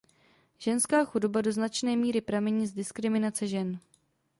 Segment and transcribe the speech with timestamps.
[0.59, 3.79] Ženská chudoba do značné míry pramení z diskriminace žen.